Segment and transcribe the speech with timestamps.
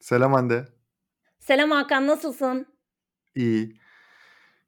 [0.00, 0.64] Selam Hande.
[1.38, 2.66] Selam Hakan, nasılsın?
[3.34, 3.80] İyi.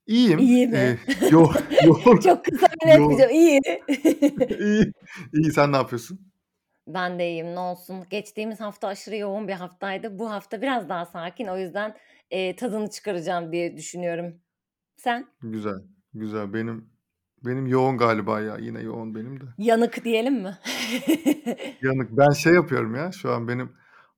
[0.07, 0.39] İyiyim.
[0.39, 0.99] İyi mi?
[1.31, 1.47] yo
[1.85, 3.17] yoğun Çok kısa ve net bir yoğun.
[3.17, 3.33] cevap.
[3.33, 3.61] İyi.
[4.61, 4.93] İyi.
[5.33, 6.33] İyi, sen ne yapıyorsun?
[6.87, 8.05] Ben de iyiyim, ne olsun.
[8.11, 10.19] Geçtiğimiz hafta aşırı yoğun bir haftaydı.
[10.19, 11.47] Bu hafta biraz daha sakin.
[11.47, 11.97] O yüzden,
[12.31, 14.35] eee, tadını çıkaracağım diye düşünüyorum.
[14.97, 15.27] Sen?
[15.43, 15.79] Güzel,
[16.15, 16.53] güzel.
[16.55, 16.91] Benim
[17.45, 18.57] benim yoğun galiba ya.
[18.59, 19.45] Yine yoğun benim de.
[19.59, 20.59] Yanık diyelim mi?
[21.83, 22.09] Yanık.
[22.11, 23.73] Ben şey yapıyorum ya, şu an benim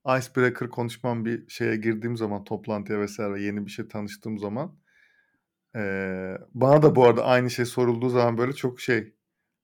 [0.09, 3.18] icebreaker konuşmam bir şeye girdiğim zaman, toplantıya vs.
[3.18, 4.77] yeni bir şey tanıştığım zaman,
[5.75, 9.14] eee, bana da bu arada aynı şey sorulduğu zaman böyle çok şey,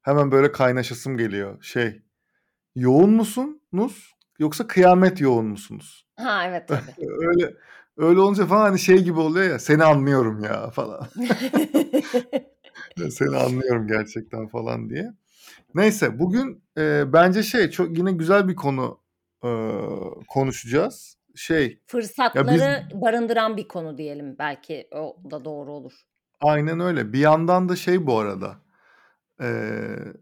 [0.03, 1.63] hemen böyle kaynaşasım geliyor.
[1.63, 2.03] Şey,
[2.77, 6.07] yoğun musunuz yoksa kıyamet yoğun musunuz?
[6.17, 7.07] Ha, evet, tabii.
[7.29, 7.55] Öyle
[7.97, 11.09] öyle olunca falan hani şey gibi oluyor ya, seni anlıyorum ya falan.
[13.11, 15.13] Seni anlıyorum gerçekten falan diye.
[15.75, 19.00] Neyse bugün, eee, bence şey çok yine güzel bir konu,
[19.45, 21.17] ııı, konuşacağız.
[21.37, 24.37] Şey, ya biz Fırsatları barındıran bir konu diyelim.
[24.39, 25.93] Belki o da doğru olur.
[26.41, 27.13] Aynen öyle.
[27.13, 28.57] Bir yandan da şey bu arada,
[29.41, 30.13] eee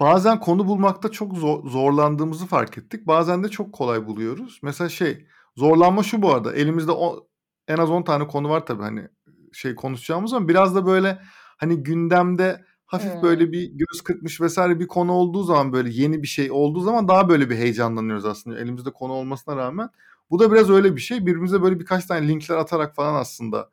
[0.00, 3.06] bazen konu bulmakta çok zor zorlandığımızı fark ettik.
[3.06, 4.60] Bazen de çok kolay buluyoruz.
[4.62, 5.26] Mesela şey,
[5.56, 7.28] zorlanma şu bu arada, elimizde o
[7.68, 9.08] en az 10 tane konu var tabii hani,
[9.52, 11.22] şey konuşacağımız ama biraz da böyle
[11.56, 13.22] hani gündemde hafif Hımm.
[13.22, 14.58] böyle bir göz kırpmış vs.
[14.58, 18.58] bir konu olduğu zaman, böyle yeni bir şey olduğu zaman daha böyle bir heyecanlanıyoruz aslında
[18.60, 19.90] elimizde konu olmasına rağmen.
[20.30, 21.20] Bu da biraz öyle bir şey.
[21.20, 23.70] Birbirimize böyle birkaç tane linkler atarak falan aslında,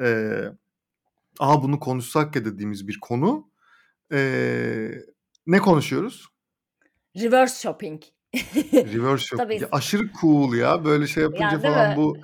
[0.00, 0.52] eee,
[1.38, 3.48] "A, bunu konuşsak ya." dediğimiz bir konu.
[4.12, 5.02] Eee,
[5.46, 6.26] ne konuşuyoruz?
[7.16, 8.02] Reverse shopping.
[8.74, 9.50] Reverse shopping.
[9.50, 10.84] Tabii Ya, aşırı cool ya.
[10.84, 11.96] Böyle şey yapınca Ya, değil falan mi?
[11.96, 12.16] bu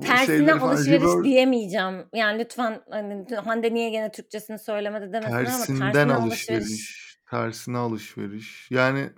[0.00, 2.08] Tersine alışveriş reverse diyemeyeceğim.
[2.14, 7.78] Yani lütfen, hani, Hande niye gene Türkçesini söylemedi demesinler ama Tersinden tersine alışveriş alışveriş, tersine
[7.78, 8.70] alışveriş.
[8.70, 9.10] Yani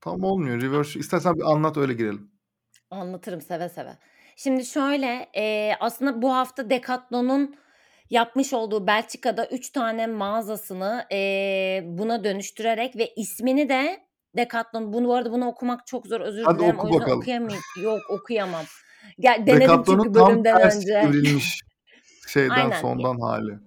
[0.00, 0.62] tam olmuyor.
[0.62, 2.30] Reverse İstersen bir anlat öyle girelim.
[2.90, 3.96] Anlatırım seve seve.
[4.36, 7.56] Şimdi şöyle, eee, aslında bu hafta Decathlon'un
[8.10, 15.14] yapmış olduğu Belçika'da 3 tane mağazasını, eee, buna dönüştürerek ve ismini de Decathlon Bunu bu
[15.14, 16.78] arada bunu okumak çok zor, özür Hadi dilerim.
[16.80, 17.20] O oku bakalım.
[17.20, 18.64] okuyamay Yok, okuyamam.
[19.20, 20.86] Gel denedim Decathlon'un çünkü tam bölümden ters önce.
[20.86, 21.60] çevrilmiş
[22.28, 22.80] şeyden, Aynen.
[22.80, 23.58] sondan hâli.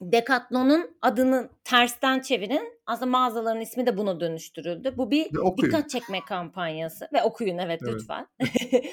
[0.00, 2.76] Decathlon'un adını tersten çevirin.
[2.86, 4.94] Aslında mağazaların ismi de buna dönüştürüldü.
[4.96, 7.94] Bu bir dikkat çekme kampanyası ve okuyun evet, Evet.
[7.94, 8.26] lütfen.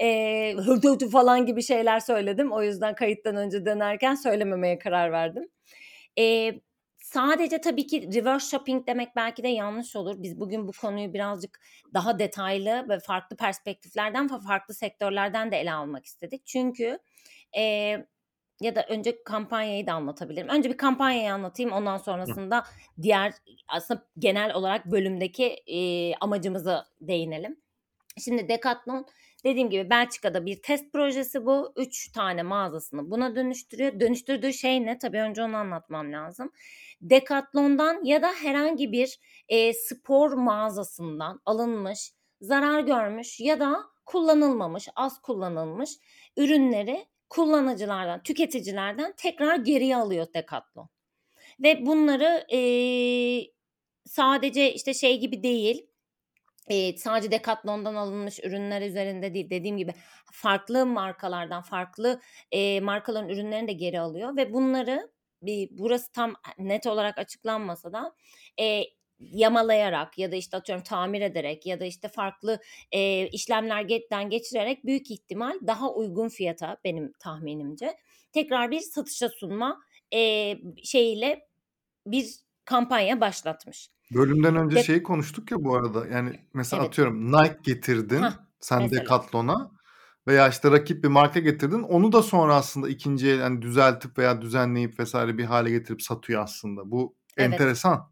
[0.00, 2.52] Eee, hıtı hıtı falan gibi şeyler söyledim.
[2.52, 5.48] O yüzden kayıttan önce denerken söylememeye karar verdim.
[6.16, 6.60] Eee,
[7.08, 10.14] sadece tabii ki reverse shopping demek belki de yanlış olur.
[10.22, 11.60] Biz bugün bu konuyu birazcık
[11.94, 16.46] daha detaylı ve farklı perspektiflerden ve farklı sektörlerden de ele almak istedik.
[16.46, 16.98] Çünkü,
[17.56, 18.06] eee,
[18.60, 20.48] ya da önce kampanyayı da anlatabilirim.
[20.48, 21.72] Önce bir kampanyayı anlatayım.
[21.72, 22.64] Ondan sonrasında
[23.02, 23.34] diğer
[23.68, 27.60] aslında genel olarak bölümdeki, eee, amacımıza değinelim.
[28.24, 29.06] Şimdi Decathlon
[29.44, 31.72] dediğim gibi Belçika'da bir test projesi bu.
[31.76, 34.00] 3 tane mağazasını buna dönüştürüyor.
[34.00, 34.98] Dönüştürdüğü şey ne?
[34.98, 36.52] Tabii önce onu anlatmam lazım.
[37.00, 39.18] Decathlon'dan ya da herhangi bir,
[39.48, 43.76] eee, spor mağazasından alınmış, zarar görmüş ya da
[44.06, 45.90] kullanılmamış, az kullanılmış
[46.36, 50.88] ürünleri kullanıcılardan, tüketicilerden tekrar geriye alıyor Decathlon.
[51.62, 53.52] Ve bunları, eee,
[54.06, 55.87] sadece, işte, şey gibi değil,
[56.70, 59.94] eee, sadece Decathlon'dan alınmış ürünler üzerinde değil, dediğim gibi
[60.32, 62.20] farklı markalardan, farklı,
[62.52, 65.10] eee, markaların ürünlerini de geri alıyor ve bunları
[65.42, 68.14] bir burası tam net olarak açıklanmasa da,
[68.58, 68.84] eee,
[69.20, 72.60] yamalayarak ya da, işte, atıyorum tamir ederek ya da, işte, farklı,
[72.92, 77.96] eee, işlemlerden geçirerek büyük ihtimal daha uygun fiyata benim tahminimce
[78.32, 79.80] tekrar bir satışa sunma,
[80.12, 81.48] eee, şeyiyle
[82.06, 82.28] bir
[82.64, 83.90] kampanya başlatmış.
[84.14, 86.88] Bölümden önce Dec şeyi konuştuk ya bu arada, yani mesela Evet.
[86.88, 89.02] atıyorum Nike getirdin Hah, sen mesela.
[89.02, 89.70] Decathlon'a
[90.28, 91.82] veya, işte, rakip bir marka getirdin.
[91.82, 95.14] Onu da sonra aslında 2'nci el, hani, düzeltip veya düzenleyip vs.
[95.14, 96.90] bir hâle getirip satıyor aslında.
[96.90, 97.52] Bu Evet.
[97.52, 98.10] enteresan.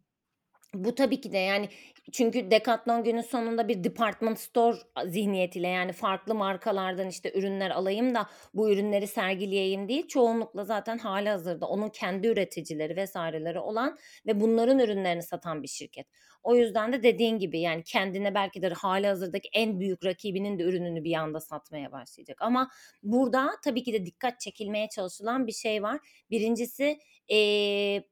[0.74, 1.68] Bu tabii ki de yani
[2.12, 8.26] çünkü Decathlon günün sonunda bir department store zihniyetiyle yani farklı markalardan, işte, ürünler alayım da
[8.54, 15.22] bu ürünleri sergileyeyim değil, çoğunlukla zaten hâlihazırda onun kendi üreticileri vs.leri olan ve bunların ürünlerini
[15.22, 16.06] satan bir şirket.
[16.42, 21.04] O yüzden de dediğin gibi yani kendine belki de hâlihazırdaki en büyük rakibinin de ürününü
[21.04, 22.36] bir anda satmaya başlayacak.
[22.42, 22.70] Ama
[23.02, 26.00] burada tabii ki de dikkat çekilmeye çalışılan bir şey var.
[26.30, 26.98] 1'incisi,
[27.28, 28.04] eee,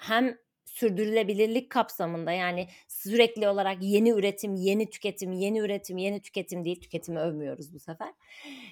[0.00, 0.36] hem
[0.74, 7.18] sürdürülebilirlik kapsamında yani sürekli olarak yeni üretim, yeni tüketim, yeni üretim, yeni tüketim değil, tüketimi
[7.18, 8.12] övmüyoruz bu sefer.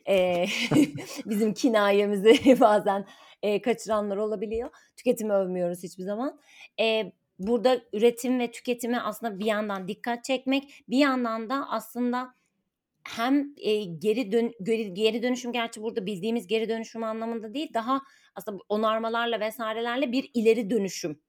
[0.08, 0.46] Eee,
[1.26, 3.06] bizim kinayemizi bazen,
[3.42, 4.70] eee, kaçıranlar olabiliyor.
[4.96, 6.40] Tüketimi övmüyoruz hiçbir zaman.
[6.78, 12.34] Eee, burada üretim ve tüketime aslında bir yandan dikkat çekmek, bir yandan da aslında
[13.04, 14.52] hem e, geri dön
[14.94, 18.02] geri dönüşüm gerçi burada bildiğimiz geri dönüşüm anlamında değil daha
[18.34, 21.20] aslında onarmalarla vesairelerle bir ileri dönüşüm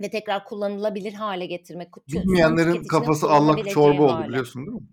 [0.00, 1.88] ve tekrar kullanılabilir hale getirmek.
[2.08, 4.28] Bilmeyenlerin kafası allak çorba oldu hale.
[4.28, 4.86] biliyorsun değil mi?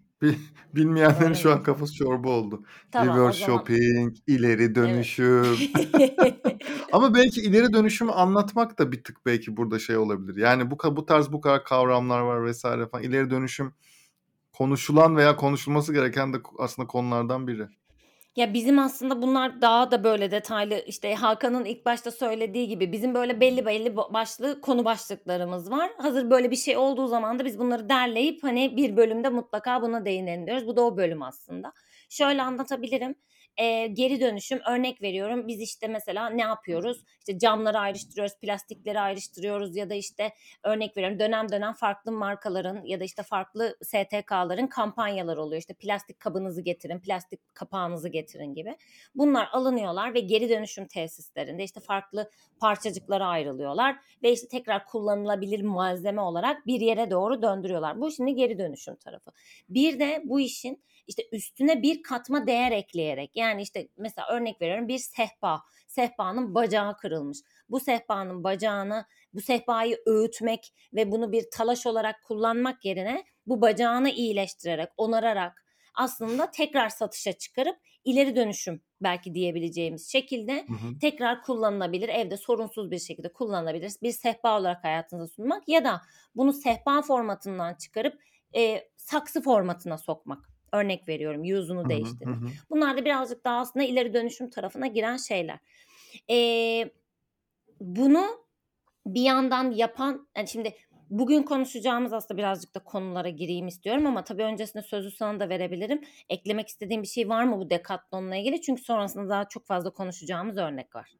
[0.76, 2.64] Bilmeyenlerin Öyle şu an kafası çorba oldu.
[2.92, 3.58] Tamam, Reverse zaman...
[3.58, 5.58] shopping, ileri dönüşüm.
[6.00, 6.36] Evet.
[6.92, 10.42] Ama belki ileri dönüşümü anlatmak da bir tık belki burada şey olabilir.
[10.42, 13.04] Yani bu bu tarz bu kadar kavramlar var vesaire falan.
[13.04, 13.74] İleri dönüşüm
[14.54, 17.68] konuşulan veya konuşulması gereken de aslında konulardan biri.
[18.38, 23.14] Ya bizim aslında bunlar daha da böyle detaylı işte Hakan'ın ilk başta söylediği gibi bizim
[23.14, 25.92] böyle belli belli başlı konu başlıklarımız var.
[25.98, 30.06] Hazır böyle bir şey olduğu zaman da biz bunları derleyip hani bir bölümde mutlaka buna
[30.06, 30.68] değinelim diyoruz.
[30.68, 31.74] Bu da o bölüm aslında.
[32.10, 33.16] Şöyle anlatabilirim
[33.58, 35.48] e, geri dönüşüm örnek veriyorum.
[35.48, 37.04] Biz işte mesela ne yapıyoruz?
[37.20, 40.34] İşte camları ayrıştırıyoruz plastikleri ayrıştırıyoruz ya da işte
[40.64, 45.60] örnek veriyorum dönem dönem farklı markaların ya da işte farklı STK'ların kampanyalar oluyor.
[45.60, 48.78] İşte plastik kabınızı getirin plastik kapağınızı getirin gibi.
[49.16, 56.22] Bunlar alınıyorlar ve geri dönüşüm tesislerinde işte farklı parçacıklara ayrılıyorlar ve işte tekrar kullanılabilir malzeme
[56.22, 58.02] olarak bir yere doğru döndürüyorlar.
[58.02, 59.32] Bu şimdi geri dönüşüm tarafı.
[59.70, 64.88] Bir de bu işin işte üstüne bir katma değer ekleyerek yani işte mesela örnek veriyorum
[64.88, 67.38] bir sehpa sehpanın bacağı kırılmış
[67.70, 74.10] bu sehpanın bacağını bu sehpayı öğütmek ve bunu bir talaş olarak kullanmak yerine bu bacağını
[74.10, 75.66] iyileştirerek onararak
[75.96, 81.00] aslında tekrar satışa çıkarıp ileri dönüşüm belki diyebileceğimiz şekilde hı hı.
[81.02, 86.02] tekrar kullanılabilir evde sorunsuz bir şekilde kullanılabilir bir sehpa olarak hayatınıza sunmak ya da
[86.36, 88.22] bunu sehpa formatından çıkarıp
[88.56, 92.36] e, saksı formatına sokmak Örnek veriyorum yüzünü değiştirmek.
[92.70, 95.60] Bunlar da birazcık daha aslında ileri dönüşüm tarafına giren şeyler.
[96.30, 96.92] Ee,
[97.82, 98.26] bunu
[99.06, 100.74] bir yandan yapan yani şimdi
[101.10, 106.02] bugün konuşacağımız aslında birazcık da konulara gireyim istiyorum ama tabii öncesinde sözü sana da verebilirim.
[106.30, 108.62] Eklemek istediğim bir şey var mı bu Decathlon'la ilgili?
[108.62, 111.18] Çünkü sonrasında daha çok fazla konuşacağımız örnek var.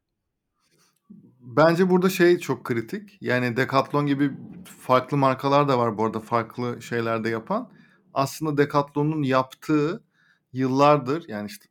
[1.40, 3.18] Bence burada şey çok kritik.
[3.20, 4.30] Yani Decathlon gibi
[4.64, 7.70] farklı markalar da var bu arada farklı şeylerde yapan
[8.18, 10.04] aslında Decathlon'un yaptığı
[10.52, 11.66] yıllardır yani işte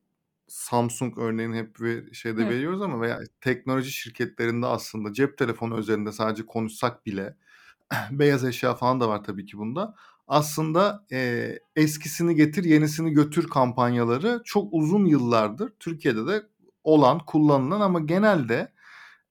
[0.48, 2.50] Samsung örneğin hep bir şeyde Hı.
[2.50, 7.36] veriyoruz ama veya teknoloji şirketlerinde aslında cep telefonu üzerinde sadece konuşsak bile
[8.12, 9.96] beyaz eşya falan da var tabii ki bunda.
[10.28, 16.44] Aslında e, eskisini getir yenisini götür kampanyaları çok uzun yıllardır Türkiye'de de
[16.84, 18.72] olan kullanılan ama genelde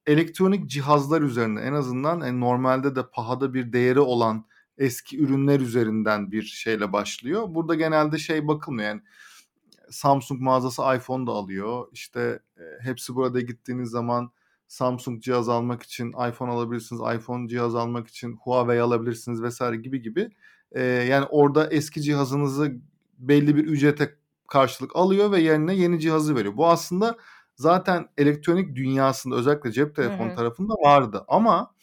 [0.05, 4.45] elektronik cihazlar üzerine en azından e, normalde de pahada bir değeri olan
[4.77, 7.43] eski ürünler üzerinden bir şeyle başlıyor.
[7.49, 9.01] Burada genelde şey bakılmıyor yani
[9.89, 11.87] Samsung mağazası iPhone da alıyor.
[11.91, 14.31] İşte e, hepsi burada gittiğiniz zaman
[14.67, 20.29] Samsung cihaz almak için iPhone alabilirsiniz, iPhone cihaz almak için Huawei alabilirsiniz vesaire gibi gibi.
[20.71, 22.75] E, yani orada eski cihazınızı
[23.17, 24.15] belli bir ücrete
[24.47, 26.57] karşılık alıyor ve yerine yeni cihazı veriyor.
[26.57, 27.17] Bu aslında
[27.55, 31.75] zaten elektronik dünyasında özellikle cep telefonu tarafında vardı ama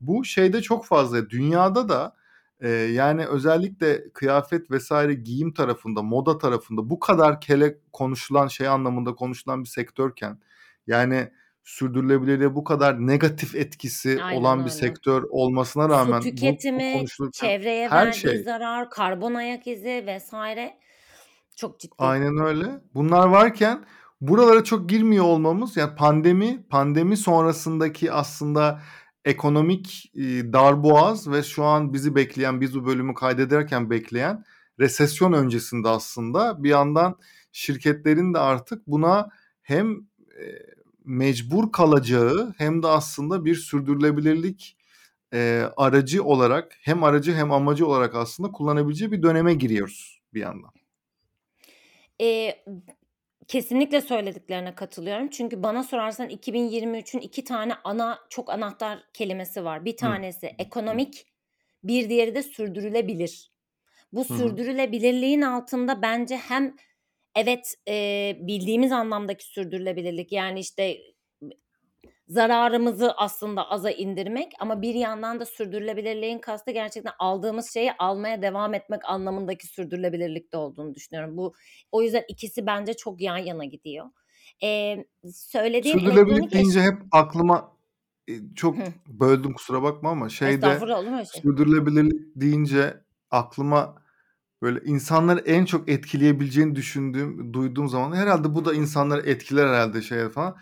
[0.00, 2.16] bu şeyde çok fazla dünyada da
[2.62, 9.14] Eee, yani özellikle kıyafet vesaire giyim tarafında, moda tarafında bu kadar kele konuşulan, şey anlamında
[9.14, 10.38] konuşulan bir sektörken,
[10.86, 11.32] yani
[11.64, 17.04] sürdürülebilirliğe bu kadar negatif etkisi Aynen olan bir sektör olmasına rağmen Su bu bu tüketimi,
[17.32, 20.78] çevreye her verdiği şey zarar, karbon ayak izi vesaire
[21.56, 21.94] çok ciddi.
[21.98, 22.66] Aynen öyle.
[22.94, 23.84] Bunlar varken
[24.20, 28.80] buralara çok girmiyor olmamız, yani pandemi, pandemi sonrasındaki aslında
[29.26, 34.44] ekonomik e, darboğaz ve şu an bizi bekleyen, biz bu bölümü kaydederken bekleyen
[34.78, 37.18] resesyon öncesinde aslında bir yandan
[37.52, 39.28] şirketlerin de artık buna
[39.62, 39.92] hem
[40.40, 40.44] e,
[41.04, 44.76] mecbur kalacağı hem de aslında bir sürdürülebilirlik
[45.34, 50.70] e, aracı olarak hem aracı hem amacı olarak aslında kullanabileceği bir döneme giriyoruz bir yandan.
[52.22, 52.54] E,
[53.48, 55.28] Kesinlikle söylediklerine katılıyorum.
[55.30, 59.84] Çünkü bana sorarsan 2023'ün iki tane ana çok anahtar kelimesi var.
[59.84, 61.26] Bir tanesi ekonomik,
[61.84, 63.52] bir diğeri de sürdürülebilir.
[64.12, 64.60] Bu Hı hı.
[64.64, 66.76] sürdürülebilirliğin altında bence hem
[67.36, 70.98] evet, eee, bildiğimiz anlamdaki sürdürülebilirlik yani işte
[72.28, 78.74] zararımızı aslında aza indirmek ama bir yandan da sürdürülebilirliğin kastı gerçekten aldığımız şeyi almaya devam
[78.74, 81.36] etmek anlamındaki sürdürülebilirlikte olduğunu düşünüyorum.
[81.36, 81.54] Bu
[81.92, 84.06] o yüzden ikisi bence çok yan yana gidiyor.
[84.62, 87.76] Ee, söylediğin Sürdürülebilirlik deyince hep aklıma
[88.54, 88.82] çok Hı.
[89.06, 90.80] böldüm kusura bakma ama şeyde
[91.32, 91.42] şey?
[91.42, 94.02] sürdürülebilirlik deyince aklıma
[94.62, 100.28] böyle insanları en çok etkileyebileceğini düşündüğüm, duyduğum zaman herhalde bu da insanları etkiler herhalde şey
[100.28, 100.56] falan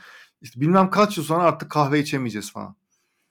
[0.45, 2.77] işte bilmem kaç yıl sonra artık kahve içemeyeceğiz falan.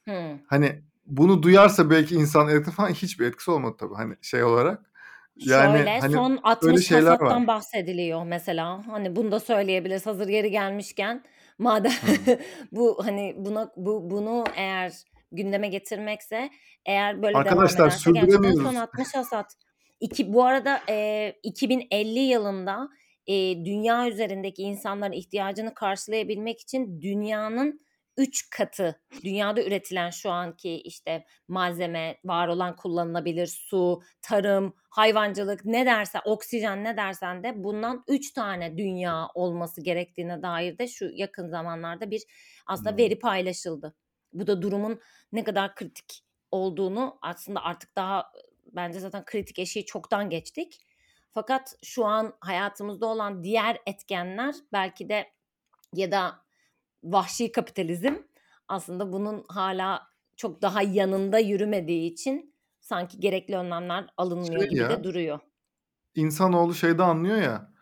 [0.03, 0.39] Hmm.
[0.48, 4.91] Hani bunu duyarsa belki insan etkisi falan hiçbir etkisi olmadı tabii hani şey olarak.
[5.36, 7.48] Yani, Şöyle, hani, son öyle 60 şeyler var.
[7.48, 8.88] bahsediliyor mesela.
[8.88, 11.24] Hani, bunu da söyleyebiliriz hazır yeri gelmişken.
[11.58, 11.91] Madem
[12.72, 14.93] bu, hani, buna bu bunu eğer
[15.32, 16.50] gündeme getirmekse,
[16.86, 18.75] eğer böyle devam Arkadaşlar ederse gerçekten son sürdüremiyoruz.
[18.75, 19.53] 60 hasat.
[20.00, 22.89] İki bu arada, eee, 2050 yılında,
[23.27, 27.79] eee, dünya üzerindeki insanların ihtiyacını karşılayabilmek için dünyanın
[28.17, 35.85] 3 katı, dünyada üretilen şu anki, işte, malzeme, var olan kullanılabilir su, tarım, hayvancılık ne
[35.85, 41.47] dersen, oksijen ne dersen de bundan 3 tane dünya olması gerektiğine dair de şu yakın
[41.47, 42.23] zamanlarda bir
[42.67, 43.95] aslında veri paylaşıldı.
[44.33, 44.99] Bu da durumun
[45.31, 48.31] ne kadar kritik olduğunu aslında artık daha,
[48.71, 50.82] bence zaten kritik eşiği çoktan geçtik.
[51.33, 55.31] Fakat şu an hayatımızda olan diğer etkenler belki de
[55.93, 56.39] ya da
[57.03, 58.13] vahşi kapitalizm
[58.67, 64.89] aslında bunun hâlâ çok daha yanında yürümediği için sanki gerekli önlemler alınmıyor Şey gibi ya
[64.89, 65.39] de duruyor.
[66.15, 67.73] insanoğlu şeyde anlıyor ya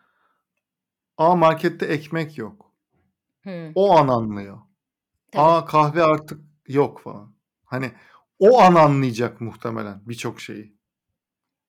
[1.17, 2.71] A, markette ekmek yok.
[3.43, 3.71] Hıı.
[3.75, 4.57] O an anlıyor.
[5.31, 5.41] Tabii.
[5.43, 7.35] A, kahve artık yok falan.
[7.65, 7.91] Hani,
[8.39, 10.77] o an anlayacak muhtemelen birçok şeyi.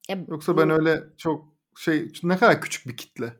[0.09, 3.33] Ya, Yoksa ben bu öyle çok şey ne kadar küçük bir kitle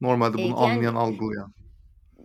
[0.00, 1.54] normalde bunu yani anlayan, algılayan.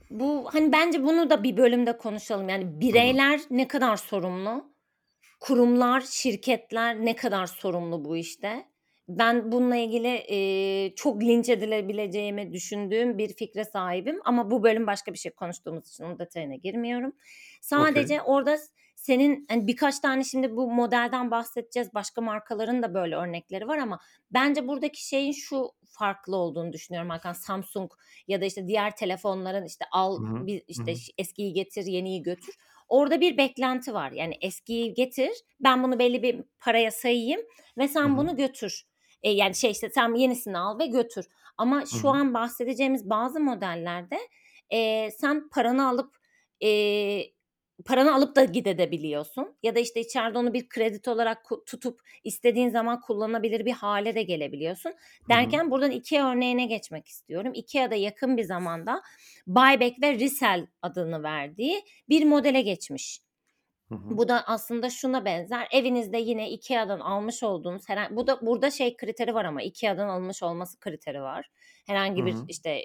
[0.10, 2.50] Bu, hani, bence bunu da bir bölümde konuşalım.
[2.50, 4.74] Yani bireyler ne kadar sorumlu?
[5.40, 8.66] Kurumlar, şirketler ne kadar sorumlu bu işte?
[9.08, 15.14] Ben bununla ilgili, eee, çok linç edilebileceğimi düşündüğüm bir fikre sahibim ama bu bölüm başka
[15.14, 17.10] bir şey konuştuğumuz için onun detayına girmiyorum.
[17.10, 17.16] Okay.
[17.62, 18.64] Sadece orada s
[19.10, 21.94] senin, hani, birkaç tane şimdi bu modelden bahsedeceğiz.
[21.94, 24.00] Başka markaların da böyle örnekleri var ama
[24.32, 27.34] bence buradaki şeyin şu farklı olduğunu düşünüyorum Hakan.
[27.34, 27.92] Samsung
[28.28, 30.96] ya da, işte, diğer telefonların, işte, al, bir, işte, hı.
[30.96, 32.56] ş eskiyi getir, yeniyi götür.
[32.88, 34.12] Orada bir beklenti var.
[34.12, 37.42] Yani eskiyi getir, ben bunu belli bir paraya sayayım
[37.78, 38.18] ve sen hı.
[38.18, 38.84] bunu götür.
[39.24, 41.26] Eee, yani, şey, işte, sen yenisini al ve götür.
[41.58, 42.14] Ama şu hı.
[42.14, 44.20] an bahsedeceğimiz bazı modellerde,
[44.72, 46.16] eee, sen paranı alıp,
[46.60, 47.39] eee,
[47.86, 53.02] paranı alıp da gidebiliyorsun ya da, işte, içeride onu bir kredi olarak tutup istediğin zaman
[53.02, 54.94] kullanabilir bir hâle de gelebiliyorsun.
[55.30, 57.52] Derken buradan IKEA örneğine geçmek istiyorum.
[57.56, 59.02] IKEA da yakın bir zamanda
[59.48, 63.20] buyback ve resell adını verdiği bir modele geçmiş.
[63.90, 64.18] Hı hı.
[64.18, 65.68] Bu da aslında şuna benzer.
[65.72, 70.44] Evinizde yine IKEA'dan almış olduğunuz herhan bu da burada şey kriteri var ama IKEA'dan alınmış
[70.44, 71.50] olması kriteri var.
[71.90, 72.48] Herhangi bir, hı.
[72.48, 72.82] işte,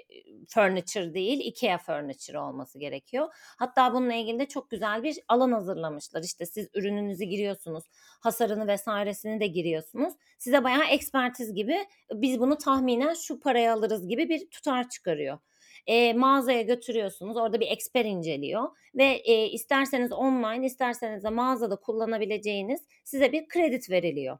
[0.49, 3.27] furniture değil, IKEA furniture olması gerekiyor.
[3.33, 6.23] Hatta bununla ilgili de çok güzel bir alan hazırlamışlar.
[6.23, 7.83] İşte, siz ürününüzü giriyorsunuz,
[8.21, 10.13] hasarını vs.sini de giriyorsunuz.
[10.37, 11.77] Size bayağı ekspertiz gibi,
[12.13, 15.39] biz bunu tahminen şu paraya alırız gibi bir tutar çıkarıyor.
[15.87, 18.63] Eee, mağazaya götürüyorsunuz, orada bir eksper inceliyor
[18.95, 24.37] ve, eee, isterseniz online, isterseniz de mağazada kullanabileceğiniz size bir kredi veriliyor.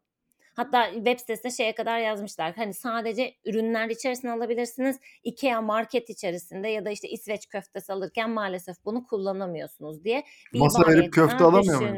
[0.55, 2.53] Hatta web sitesine şeye kadar yazmışlar.
[2.55, 4.99] Hani, sadece ürünler içerisinde alabilirsiniz.
[5.23, 10.79] IKEA market içerisinde ya da, işte, İsveç köftesi alırken maalesef bunu kullanamıyorsunuz diye bir Masa
[10.87, 11.95] verip köfte alamıyor muyum?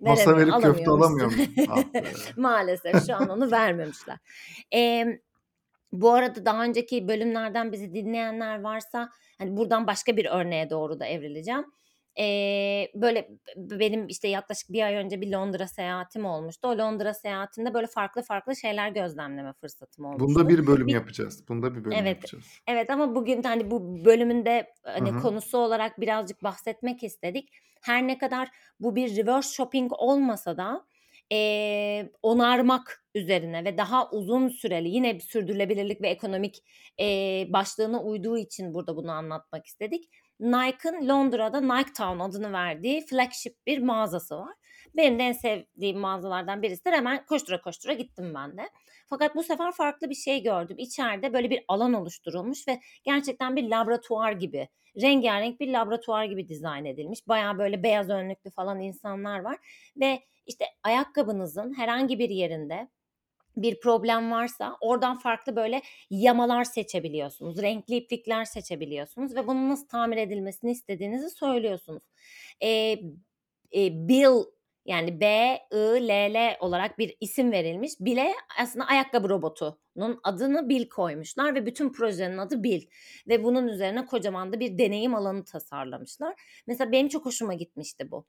[0.00, 1.54] Masa verip köfte alamıyor muyum?
[1.70, 2.36] Ah!
[2.36, 4.18] Maalesef şu an onu vermemişler.
[4.70, 5.18] Emm,
[5.92, 11.06] bu arada daha önceki bölümlerden bizi dinleyenler varsa, hani, buradan başka bir örneğe doğru da
[11.06, 11.64] evrileceğim.
[12.18, 16.68] Eee, böyle, benim, işte, yaklaşık 1 ay önce bir Londra seyahatim olmuştu.
[16.68, 20.48] O Londra seyahatinde böyle farklı farklı şeyler gözlemleme fırsatım Bunda olmuştu.
[20.48, 21.48] bir bölüm Bir yapacağız.
[21.48, 22.62] Bunda bir bölüm Evet, yapacağız.
[22.68, 25.22] evet ama bugün hani, bu bölümün de, Hı hani, hı.
[25.22, 27.50] konusu olarak birazcık bahsetmek istedik.
[27.82, 28.48] Her ne kadar
[28.80, 30.86] bu bir reverse shopping olmasa da,
[31.30, 36.64] eee, onarmak üzerine ve daha uzun süreli yine bir sürdürülebilirlik ve ekonomik,
[36.98, 40.10] eee, başlığına uyduğu için burada bunu anlatmak istedik.
[40.42, 44.54] Nike'ın Londra'da Nike Town adını verdiği flagship bir mağazası var.
[44.96, 46.92] Benim de en sevdiğim mağazalardan birisidir.
[46.92, 48.68] Hemen koştura koştura gittim ben de.
[49.06, 50.76] Fakat bu sefer farklı bir şey gördüm.
[50.78, 54.68] İçeride böyle bir alan oluşturulmuş ve gerçekten bir laboratuvar gibi,
[55.02, 57.28] rengarenk bir laboratuvar gibi dizayn edilmiş.
[57.28, 59.56] Bayağı böyle beyaz önlüklü falan insanlar var
[59.96, 62.88] ve, işte, ayakkabınızın herhangi bir yerinde
[63.56, 67.62] bir problem varsa oradan farklı böyle yamalar seçebiliyorsunuz.
[67.62, 72.02] Renkli iplikler seçebiliyorsunuz ve bunun nasıl tamir edilmesini istediğinizi söylüyorsunuz.
[72.60, 73.02] Eee,
[73.72, 74.44] eee, Bill
[74.86, 77.92] yani B-I-L-L olarak bir isim verilmiş.
[78.00, 82.82] Bill'e aslında ayakkabı robotunun adını Bill koymuşlar ve bütün projenin adı Bill
[83.28, 86.34] ve bunun üzerine kocaman da bir deneyim alanı tasarlamışlar.
[86.66, 88.26] Mesela benim çok hoşuma gitmişti bu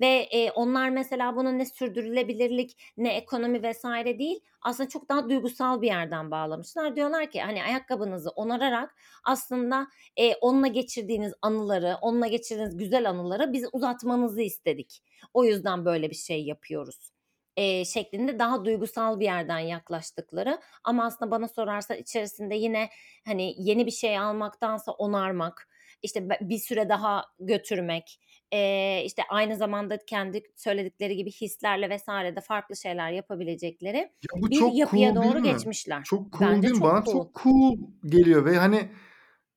[0.00, 4.18] ve, eee, onlar mesela bunu ne sürdürülebilirlik ne ekonomi vs.
[4.18, 6.96] değil, aslında çok daha duygusal bir yerden bağlamışlar.
[6.96, 9.86] Diyorlar ki, hani, ayakkabınızı onararak aslında,
[10.16, 15.02] eee, onunla geçirdiğiniz anıları, onunla geçirdiğiniz güzel anıları biz uzatmanızı istedik.
[15.34, 17.10] O yüzden böyle bir şey yapıyoruz.
[17.56, 22.88] e, şeklinde daha duygusal bir yerden yaklaştıkları ama aslında bana sorarsa içerisinde yine
[23.26, 25.68] hani yeni bir şey almaktansa onarmak
[26.06, 28.20] işte bir süre daha götürmek
[28.52, 34.50] e, işte aynı zamanda kendi söyledikleri gibi hislerle vesaire de farklı şeyler yapabilecekleri ya bu
[34.50, 35.42] bir çok yapıya cool doğru mi?
[35.42, 36.02] geçmişler.
[36.04, 36.82] Çok cool Bence değil mi?
[36.82, 37.12] Bana cool.
[37.12, 38.88] çok cool geliyor ve hani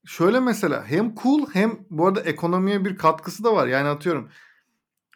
[0.05, 3.67] şöyle mesela hem cool hem bu arada ekonomiye bir katkısı da var.
[3.67, 4.31] Yani atıyorum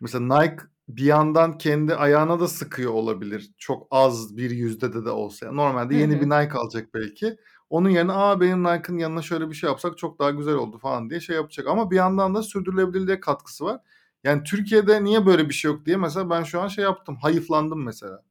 [0.01, 3.51] mesela Nike bir yandan kendi ayağına da sıkıyor olabilir.
[3.57, 5.51] Çok az bir yüzde de olsa.
[5.51, 7.35] Normalde yeni bir Nike alacak belki.
[7.73, 11.09] Onun yerine aa benim Nike'ın yanına şöyle bir şey yapsak çok daha güzel oldu falan
[11.09, 11.67] diye şey yapacak.
[11.67, 13.79] Ama bir yandan da sürdürülebilirliğe katkısı var.
[14.23, 17.15] Yani Türkiye'de niye böyle bir şey yok diye mesela ben şu an şey yaptım.
[17.21, 18.23] Hayıflandım mesela.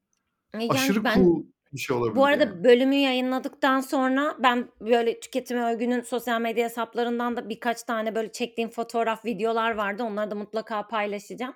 [0.53, 2.15] Yani Aşırı ben, cool bir şey olabilir.
[2.15, 2.63] Bu arada yani.
[2.63, 8.69] bölümü yayınladıktan sonra ben böyle tüketim övgünün sosyal medya hesaplarından da birkaç tane böyle çektiğim
[8.69, 10.03] fotoğraf, videolar vardı.
[10.03, 11.53] Onları da mutlaka paylaşacağım.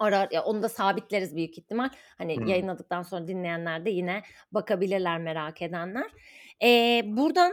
[0.00, 1.88] Ara, ya onu da sabitleriz büyük ihtimal.
[2.18, 2.46] Hani hmm.
[2.46, 6.10] yayınladıktan sonra dinleyenler de yine bakabilirler merak edenler.
[6.62, 7.52] Ee, buradan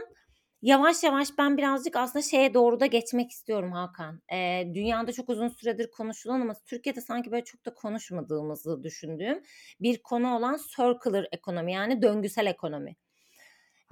[0.62, 4.20] yavaş yavaş ben birazcık aslında şeye doğru da geçmek istiyorum Hakan.
[4.32, 9.42] Ee, dünyada çok uzun süredir konuşulan ama Türkiye'de sanki böyle çok da konuşmadığımızı düşündüğüm
[9.80, 12.96] bir konu olan circular ekonomi yani döngüsel ekonomi.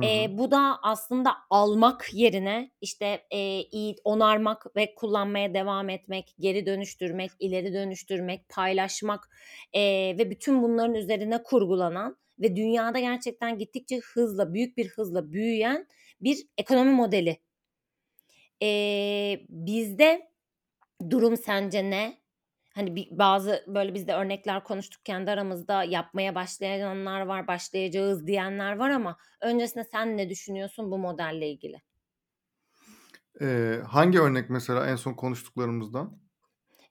[0.04, 6.66] E, bu da aslında almak yerine işte e, iyi onarmak ve kullanmaya devam etmek, geri
[6.66, 9.28] dönüştürmek, ileri dönüştürmek, paylaşmak
[9.72, 9.80] e,
[10.18, 15.86] ve bütün bunların üzerine kurgulanan ve dünyada gerçekten gittikçe hızla, büyük bir hızla büyüyen
[16.20, 17.40] bir ekonomi modeli.
[18.62, 20.30] E, bizde
[21.10, 22.18] durum sence ne?
[22.76, 28.90] Hani bazı böyle biz de örnekler konuştuk kendi aramızda yapmaya başlayanlar var, başlayacağız diyenler var
[28.90, 31.82] ama öncesinde sen ne düşünüyorsun bu modelle ilgili?
[33.40, 36.18] Ee, hangi örnek mesela en son konuştuklarımızdan?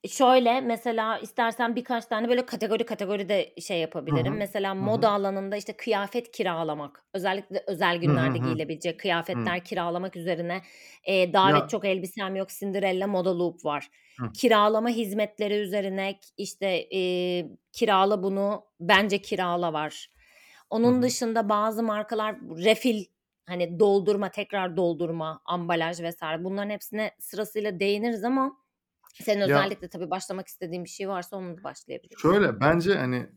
[0.07, 4.31] Şöyle mesela istersen birkaç tane böyle kategori kategori de şey yapabilirim.
[4.31, 4.39] Hı hı.
[4.39, 4.83] Mesela hı hı.
[4.83, 7.03] moda alanında işte kıyafet kiralamak.
[7.13, 8.45] Özellikle özel günlerde hı hı.
[8.45, 9.63] giyilebilecek kıyafetler hı.
[9.63, 10.61] kiralamak üzerine
[11.03, 11.67] e, davet ya.
[11.67, 13.89] çok elbisem yok Cinderella moda loop var.
[14.19, 14.31] Hı.
[14.33, 16.99] Kiralama hizmetleri üzerine işte e,
[17.71, 20.09] kirala bunu bence kirala var.
[20.69, 21.01] Onun hı hı.
[21.01, 23.05] dışında bazı markalar refil
[23.45, 28.64] hani doldurma tekrar doldurma ambalaj vesaire bunların hepsine sırasıyla değiniriz ama
[29.23, 32.21] senin Ya özellikle tabii başlamak istediğin bir şey varsa onu da başlayabiliriz.
[32.21, 33.29] şöyle bence hani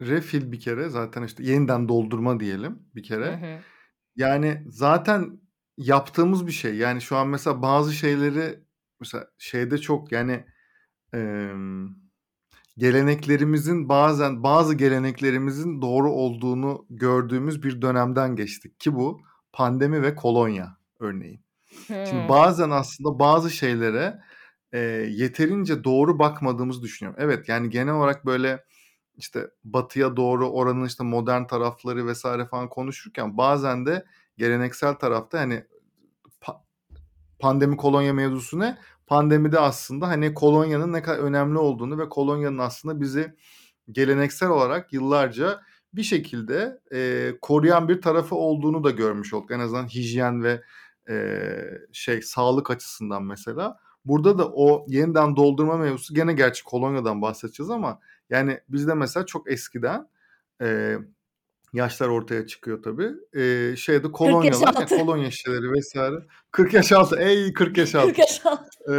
[0.00, 3.56] refill bir kere zaten işte yeniden doldurma diyelim bir Hı kere.
[3.56, 3.62] hı.
[4.16, 5.40] Yani zaten
[5.76, 6.76] yaptığımız bir şey.
[6.76, 8.60] Yani şu an mesela bazı şeyleri
[9.00, 10.44] mesela şeyde çok yani
[11.12, 11.88] emm,
[12.78, 19.20] geleneklerimizin bazen bazı geleneklerimizin doğru olduğunu gördüğümüz bir dönemden geçtik ki bu
[19.52, 21.40] pandemi ve kolonya örneğin.
[21.86, 24.18] Şimdi bazen aslında bazı şeylere
[24.76, 24.78] e,
[25.10, 27.20] yeterince doğru bakmadığımızı düşünüyorum.
[27.22, 28.64] Evet yani genel olarak böyle
[29.16, 34.04] işte batıya doğru oranın işte modern tarafları vesaire falan konuşurken bazen de
[34.38, 35.64] geleneksel tarafta hani
[36.40, 36.60] pa-
[37.38, 38.78] pandemi kolonya mevzusu ne?
[39.06, 43.34] Pandemide aslında hani kolonyanın ne kadar önemli olduğunu ve kolonyanın aslında bizi
[43.90, 45.60] geleneksel olarak yıllarca
[45.92, 49.50] bir şekilde e, koruyan bir tarafı olduğunu da görmüş olduk.
[49.50, 50.62] En azından hijyen ve
[51.08, 51.48] e,
[51.92, 53.85] şey sağlık açısından mesela.
[54.06, 59.50] Burada da o yeniden doldurma mevzusu gene gerçi kolonyadan bahsedeceğiz ama yani bizde mesela çok
[59.50, 60.08] eskiden
[60.62, 60.96] e,
[61.72, 63.10] yaşlar ortaya çıkıyor tabii.
[63.40, 66.16] E, şeyde kolonyalar, ya, kolonya şişeleri vesaire.
[66.50, 67.20] 40 yaş altı.
[67.20, 68.06] Ey 40 yaş altı.
[68.06, 68.92] 40 yaş altı.
[68.92, 68.94] E,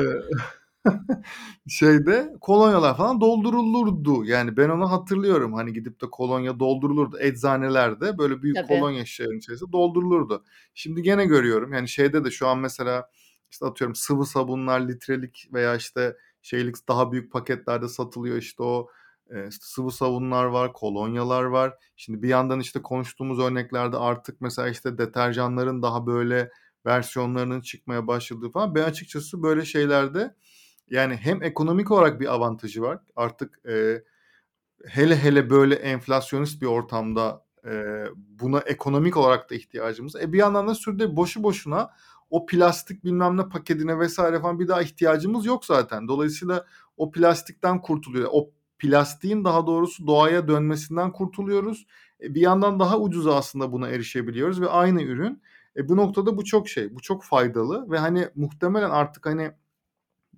[1.67, 4.25] şeyde kolonyalar falan doldurulurdu.
[4.25, 5.53] Yani ben onu hatırlıyorum.
[5.53, 7.19] Hani gidip de kolonya doldurulurdu.
[7.19, 8.67] Eczanelerde böyle büyük Tabii.
[8.67, 10.43] kolonya şişelerinin içerisinde doldurulurdu.
[10.73, 11.73] Şimdi gene görüyorum.
[11.73, 13.09] Yani şeyde de şu an mesela
[13.51, 18.89] işte atıyorum sıvı sabunlar litrelik veya işte şeylik daha büyük paketlerde satılıyor işte o
[19.29, 21.73] e, sıvı sabunlar var, kolonyalar var.
[21.95, 26.51] Şimdi bir yandan işte konuştuğumuz örneklerde artık mesela işte deterjanların daha böyle
[26.85, 28.75] versiyonlarının çıkmaya başladığı falan.
[28.75, 30.35] Ben açıkçası böyle şeylerde
[30.89, 32.99] yani hem ekonomik olarak bir avantajı var.
[33.15, 34.03] Artık e,
[34.85, 40.15] hele hele böyle enflasyonist bir ortamda e, buna ekonomik olarak da ihtiyacımız.
[40.15, 41.89] E bir yandan da sürde boşu boşuna
[42.29, 46.07] o plastik bilmem ne paketine vesaire falan bir daha ihtiyacımız yok zaten.
[46.07, 46.65] Dolayısıyla
[46.97, 48.29] o plastikten kurtuluyor.
[48.31, 51.87] O plastiğin daha doğrusu doğaya dönmesinden kurtuluyoruz.
[52.21, 55.41] E, bir yandan daha ucuza aslında buna erişebiliyoruz ve aynı ürün.
[55.75, 59.51] E, bu noktada bu çok şey, bu çok faydalı ve hani muhtemelen artık hani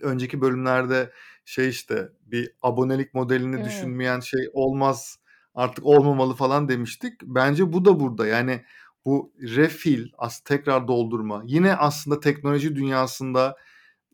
[0.02, 1.12] önceki bölümlerde
[1.46, 3.66] şey işte bir abonelik modelini hmm.
[3.66, 5.20] düşünmeyen şey olmaz
[5.56, 7.14] artık olmamalı falan demiştik.
[7.24, 8.64] Bence bu da burada yani
[9.10, 11.44] bu refill, as tekrar doldurma.
[11.46, 13.56] Yine aslında teknoloji dünyasında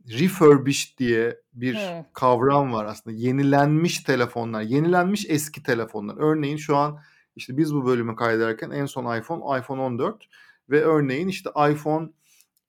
[0.10, 2.06] refurbished diye bir Hıı.
[2.14, 3.16] kavram var aslında.
[3.18, 6.16] Yenilenmiş telefonlar, yenilenmiş eski telefonlar.
[6.18, 7.00] Örneğin şu an
[7.36, 10.26] işte biz bu bölümü kaydederken en son iPhone, iPhone 14
[10.70, 12.10] ve örneğin işte iPhone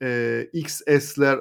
[0.03, 1.41] e, XS'ler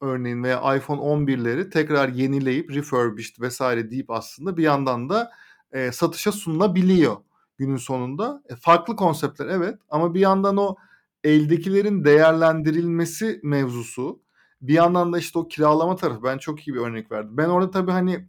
[0.00, 5.30] örneğin veya iPhone 11'leri tekrar yenileyip refurbished vesaire deyip aslında bir yandan da
[5.72, 7.16] e, satışa sunulabiliyor
[7.58, 8.42] günün sonunda.
[8.48, 10.76] E, farklı konseptler evet ama bir yandan o
[11.24, 14.22] eldekilerin değerlendirilmesi mevzusu
[14.60, 17.36] bir yandan da işte o kiralama tarafı ben çok iyi bir örnek verdim.
[17.36, 18.28] Ben orada tabii hani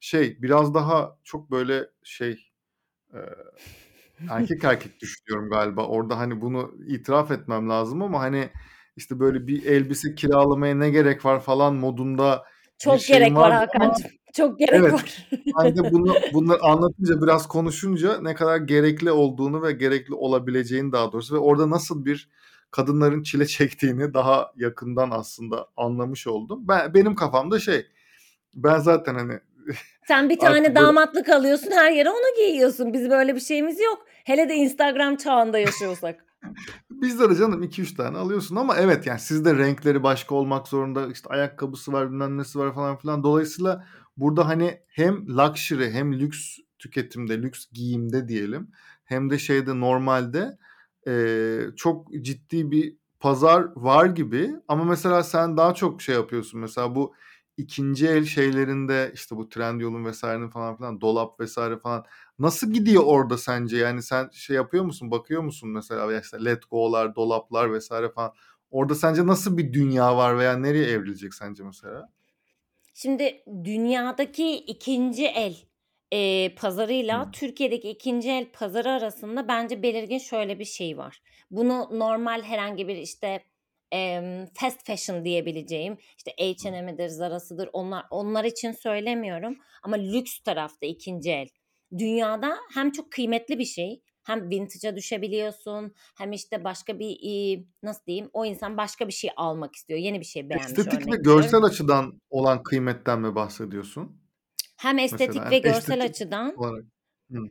[0.00, 2.50] şey biraz daha çok böyle şey
[3.14, 3.18] e,
[4.30, 5.86] erkek erkek düşünüyorum galiba.
[5.86, 8.48] Orada hani bunu itiraf etmem lazım ama hani
[8.96, 12.44] işte böyle bir elbise kiralamaya ne gerek var falan modunda
[12.78, 14.10] çok gerek var Hakan'cığım.
[14.32, 15.28] Çok gerek evet, var.
[15.58, 21.12] ben de bunu bunları anlatınca biraz konuşunca ne kadar gerekli olduğunu ve gerekli olabileceğini daha
[21.12, 22.28] doğrusu ve orada nasıl bir
[22.70, 26.68] kadınların çile çektiğini daha yakından aslında anlamış oldum.
[26.68, 27.86] Ben benim kafamda şey
[28.54, 29.32] ben zaten hani
[30.08, 32.92] sen bir tane damatlık alıyorsun her yere onu giyiyorsun.
[32.92, 34.06] Biz böyle bir şeyimiz yok.
[34.24, 36.24] Hele de Instagram çağında yaşıyorsak.
[36.90, 41.06] Bizde de canım 2-3 tane alıyorsun ama evet yani sizde renkleri başka olmak zorunda.
[41.06, 43.24] işte ayakkabısı var bilmem nesi var falan filan.
[43.24, 43.84] Dolayısıyla
[44.16, 48.70] burada hani hem luxury hem lüks tüketimde, lüks giyimde diyelim
[49.04, 50.58] hem de şeyde normalde
[51.08, 51.14] e,
[51.76, 57.14] çok ciddi bir pazar var gibi ama mesela sen daha çok şey yapıyorsun mesela bu
[57.56, 62.04] ikinci el şeylerinde işte bu Trendyol'un vesairenin falan filan dolap vesaire falan
[62.38, 63.76] nasıl gidiyor orada sence?
[63.76, 65.10] Yani sen şey yapıyor musun?
[65.10, 68.32] Bakıyor musun mesela işte Let Go'lar, dolaplar vesaire falan.
[68.70, 72.12] Orada sence nasıl bir dünya var veya nereye evrilecek sence mesela?
[72.94, 75.56] Şimdi dünyadaki ikinci el
[76.12, 77.32] e, pazarıyla hmm.
[77.32, 81.22] Türkiye'deki ikinci el pazarı arasında bence belirgin şöyle bir şey var.
[81.50, 83.44] Bunu normal herhangi bir işte
[83.94, 84.20] e,
[84.54, 91.48] fast fashion diyebileceğim işte H&M'dir, Zara'sıdır onlar onlar için söylemiyorum ama lüks tarafta ikinci el.
[91.98, 98.30] Dünyada hem çok kıymetli bir şey hem vintage'a düşebiliyorsun hem işte başka bir nasıl diyeyim
[98.32, 100.00] o insan başka bir şey almak istiyor.
[100.00, 100.78] Yeni bir şey beğenmiş.
[100.78, 104.22] Estetik ve görsel açıdan olan kıymetten mi bahsediyorsun?
[104.76, 106.84] Hem estetik Mesela, ve görsel estetik açıdan olarak.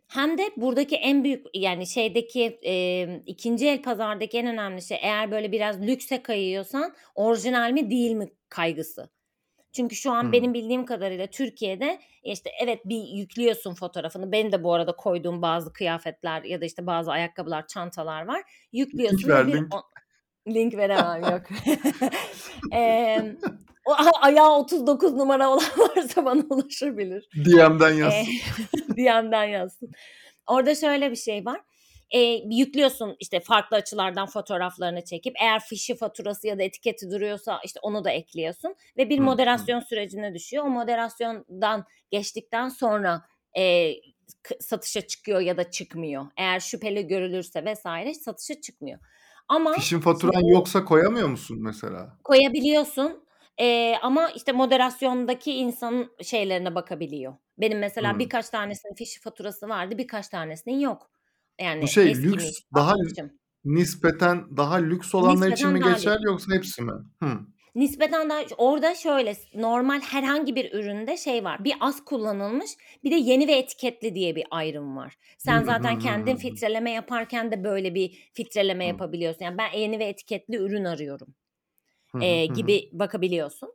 [0.08, 5.32] Hem de buradaki en büyük yani şeydeki e, ikinci el pazardaki en önemli şey eğer
[5.32, 9.10] böyle biraz lükse kayıyorsan orijinal mi değil mi kaygısı.
[9.74, 10.32] Çünkü şu an hmm.
[10.32, 14.32] benim bildiğim kadarıyla Türkiye'de işte evet bir yüklüyorsun fotoğrafını.
[14.32, 18.42] Benim de bu arada koyduğum bazı kıyafetler ya da işte bazı ayakkabılar, çantalar var.
[18.72, 19.18] Yüklüyorsun.
[19.18, 19.74] Link ver, bir, link.
[20.48, 21.42] Link veremem yok.
[22.74, 23.36] ee,
[23.86, 27.30] o ayağı 39 numara olan varsa bana ulaşabilir.
[27.46, 28.34] DM'den yazsın.
[28.98, 29.92] DM'den yazsın.
[30.48, 31.62] Orada şöyle bir şey var.
[32.12, 32.20] E,
[32.56, 38.04] yüklüyorsun işte farklı açılardan fotoğraflarını çekip eğer fişi faturası ya da etiketi duruyorsa işte onu
[38.04, 40.64] da ekliyorsun ve bir moderasyon sürecine düşüyor.
[40.64, 43.22] O moderasyondan geçtikten sonra
[43.58, 43.94] e,
[44.60, 46.26] satışa çıkıyor ya da çıkmıyor.
[46.38, 49.00] Eğer şüpheli görülürse vesaire satışa çıkmıyor.
[49.48, 52.18] Ama fişin faturan yoksa koyamıyor musun mesela?
[52.24, 53.26] Koyabiliyorsun
[53.60, 57.34] Eee, ama, işte, moderasyondaki insanın şeylerine bakabiliyor.
[57.58, 58.20] Benim mesela Hımm.
[58.20, 61.11] birkaç tanesinin fişi faturası vardı, birkaç tanesinin yok.
[61.64, 62.94] Yani Bu şey lüks, daha
[63.66, 66.92] nispeten daha lüks olanlar için mi daha geçerli yoksa hepsi mi?
[67.20, 67.56] Hımm.
[67.76, 71.64] Nispeten daha orada şöyle normal herhangi bir üründe şey var.
[71.64, 72.72] Bir az kullanılmış,
[73.04, 75.18] bir de yeni ve etiketli diye bir ayrım var.
[75.38, 79.46] Sen zaten kendin filtreleme yaparken de böyle bir filtreleme yapabiliyorsun.
[79.46, 81.36] Yani ben yeni ve etiketli ürün arıyorum
[82.22, 83.74] e, gibi bakabiliyorsun.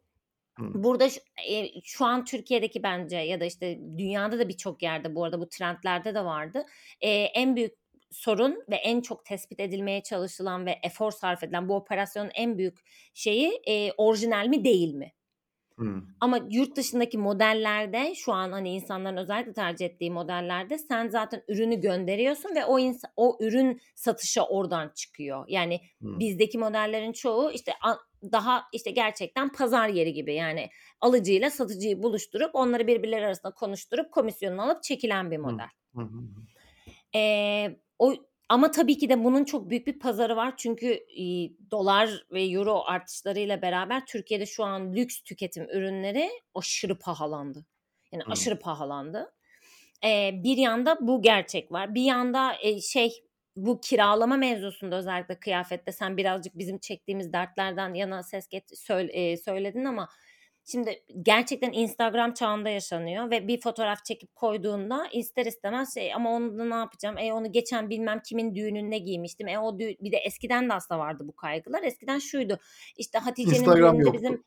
[0.74, 1.06] Burada
[1.48, 5.48] e, şu an Türkiye'deki bence ya da işte dünyada da birçok yerde bu arada bu
[5.48, 6.64] trendlerde de vardı.
[7.00, 7.74] E, en büyük
[8.10, 12.78] sorun ve en çok tespit edilmeye çalışılan ve efor sarf edilen bu operasyonun en büyük
[13.14, 15.12] şeyi e, orijinal mi değil mi?
[16.20, 21.80] Ama yurt dışındaki modellerde şu an hani insanların özellikle tercih ettiği modellerde sen zaten ürünü
[21.80, 25.44] gönderiyorsun ve o ins- o ürün satışa oradan çıkıyor.
[25.48, 26.18] Yani hmm.
[26.18, 27.72] bizdeki modellerin çoğu işte
[28.32, 34.62] daha işte gerçekten pazar yeri gibi yani alıcıyla satıcıyı buluşturup onları birbirleri arasında konuşturup komisyonunu
[34.62, 35.68] alıp çekilen bir model.
[35.92, 36.08] Hmm.
[37.14, 38.14] Ee, o
[38.48, 40.54] ama tabii ki de bunun çok büyük bir pazarı var.
[40.56, 41.24] Çünkü e,
[41.70, 47.66] dolar ve euro artışlarıyla beraber Türkiye'de şu an lüks tüketim ürünleri aşırı pahalandı.
[48.12, 48.32] Yani hmm.
[48.32, 49.32] aşırı pahalandı.
[50.04, 51.94] E, bir yanda bu gerçek var.
[51.94, 58.22] Bir yanda e, şey bu kiralama mevzusunda özellikle kıyafette sen birazcık bizim çektiğimiz dertlerden yana
[58.22, 60.09] ses get söyle, e, söyledin ama
[60.68, 66.59] Şimdi gerçekten Instagram çağında yaşanıyor ve bir fotoğraf çekip koyduğunda ister istemez şey ama onu
[66.59, 67.18] da ne yapacağım?
[67.18, 69.48] E onu geçen bilmem kimin düğününde giymiştim.
[69.48, 71.83] E o düğün, bir de eskiden de aslında vardı bu kaygılar.
[71.83, 72.59] Eskiden şuydu.
[72.96, 74.44] İşte Hatice'nin düğününde bizim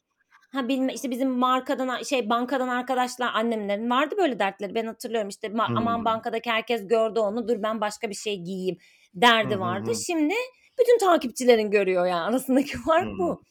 [0.51, 4.75] Ha bilme işte bizim markadan şey bankadan arkadaşlar annemlerin vardı böyle dertleri.
[4.75, 6.05] Ben hatırlıyorum işte ma- aman Hımm.
[6.05, 7.47] bankadaki herkes gördü onu.
[7.47, 8.77] Dur ben başka bir şey giyeyim
[9.13, 9.91] derdi hı vardı.
[10.07, 10.33] Şimdi
[10.79, 13.19] bütün takipçilerin görüyor yani arasındaki fark Hımm.
[13.19, 13.43] bu.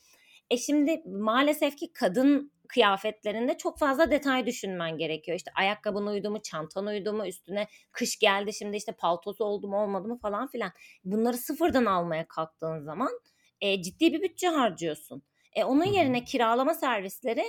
[0.51, 5.37] E şimdi maalesef ki kadın kıyafetlerinde çok fazla detay düşünmen gerekiyor.
[5.37, 9.83] İşte ayakkabın uydu mu, çantan uydu mu, üstüne kış geldi şimdi işte paltosu oldu mu
[9.83, 10.73] olmadı mı falan filan.
[11.05, 13.21] Bunları sıfırdan almaya kalktığın zaman
[13.61, 15.23] e, ciddi bir bütçe harcıyorsun.
[15.53, 17.45] E, onun yerine kiralama servisleri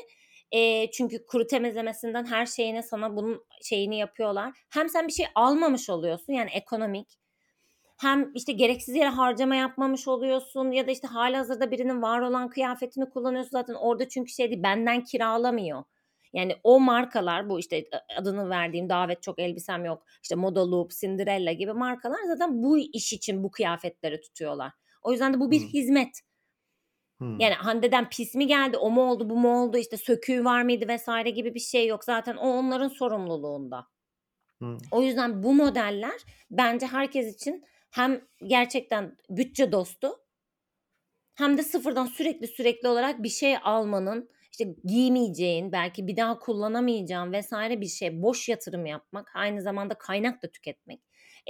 [0.52, 4.54] e, çünkü kuru temizlemesinden her şeyine sana bunun şeyini yapıyorlar.
[4.70, 7.19] Hem sen bir şey almamış oluyorsun yani ekonomik.
[8.00, 13.10] Hem işte gereksiz yere harcama yapmamış oluyorsun ya da işte halihazırda birinin var olan kıyafetini
[13.10, 15.84] kullanıyorsun zaten orada çünkü şey değil benden kiralamıyor.
[16.34, 21.52] Yani o markalar bu işte adını verdiğim davet çok elbisem yok işte Moda Loop, Cinderella
[21.52, 24.72] gibi markalar zaten bu iş için bu kıyafetleri tutuyorlar.
[25.02, 25.70] O yüzden de bu bir Hımm.
[25.70, 26.22] hizmet.
[27.40, 30.88] Yani Hande'den pis mi geldi, o mu oldu, bu mu oldu, işte söküğü var mıydı
[30.88, 32.04] vesaire gibi bir şey yok.
[32.04, 33.88] Zaten o onların sorumluluğunda.
[34.60, 34.78] Hımm.
[34.92, 40.20] O yüzden bu modeller bence herkes için hem gerçekten bütçe dostu
[41.36, 47.32] hem de sıfırdan sürekli sürekli olarak bir şey almanın işte giymeyeceğin, belki bir daha kullanamayacağın
[47.32, 51.02] vesaire bir şey, boş yatırım yapmak, aynı zamanda kaynak da tüketmek.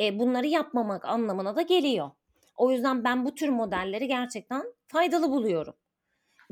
[0.02, 2.12] E, bunları yapmamak anlamına da geliyor.
[2.56, 5.74] O yüzden ben bu tür modelleri gerçekten faydalı buluyorum.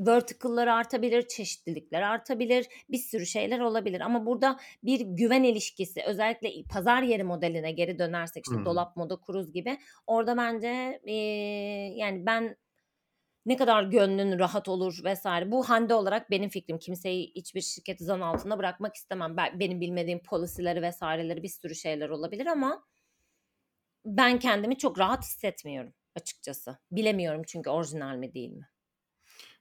[0.00, 4.00] Vertical'lar artabilir, çeşitlilikler artabilir, bir sürü şeyler olabilir.
[4.00, 8.64] Ama burada bir güven ilişkisi, özellikle pazar yeri modeline geri dönersek işte Hımm.
[8.64, 11.14] dolap moda kuruz gibi orada bence e,
[11.96, 12.56] yani ben
[13.46, 15.50] ne kadar gönlün rahat olur vesaire.
[15.50, 16.78] Bu Hande olarak benim fikrim.
[16.78, 19.36] Kimseyi hiçbir şirketi zan altında bırakmak istemem.
[19.36, 22.84] Ben, benim bilmediğim polisileri vesaireleri bir sürü şeyler olabilir ama
[24.04, 26.78] ben kendimi çok rahat hissetmiyorum açıkçası.
[26.90, 28.68] Bilemiyorum çünkü orijinal mi değil mi?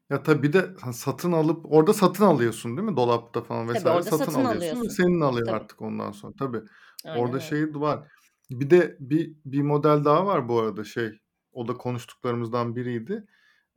[0.10, 2.98] Ya tabii bir de hani satın alıp orada satın alıyorsun değil mi?
[2.98, 4.98] Dolapta falan Tabii vesaire orada satın, satın alıyorsun alıyorsun.
[4.98, 5.56] senin alıyor Tabii.
[5.56, 6.34] artık ondan sonra.
[6.40, 6.62] Tabii.
[7.06, 7.58] Aynen Orada öyle.
[7.60, 8.08] şey var.
[8.50, 11.20] Bir de bir bir model daha var bu arada şey.
[11.52, 13.26] O da konuştuklarımızdan biriydi.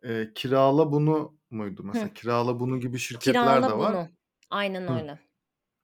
[0.05, 2.09] Eee, kirala bunu muydu Hı.
[2.09, 2.13] mesela?
[2.15, 3.99] Kirala bunu gibi şirketler Kirala de var.
[3.99, 4.09] bunu.
[4.51, 4.95] Aynen Hı.
[4.99, 5.19] öyle.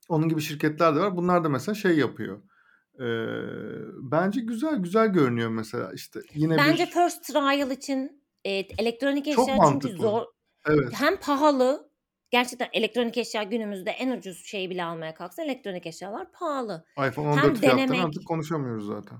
[0.09, 1.17] Onun gibi şirketler de var.
[1.17, 2.43] Bunlar da mesela şey yapıyor.
[2.99, 3.07] Eee,
[4.03, 5.93] bence güzel güzel görünüyor mesela.
[5.93, 9.97] İşte yine Bence bir first trial için e, elektronik eşya çünkü mantıklı.
[9.97, 10.25] zor.
[10.67, 10.93] Evet.
[10.93, 11.91] Hem pahalı.
[12.31, 16.85] Gerçekten elektronik eşya günümüzde en ucuz şeyi bile almaya kalksa elektronik eşyalar pahalı.
[17.07, 19.17] iPhone 14 Hem denemek artık konuşamıyoruz zaten.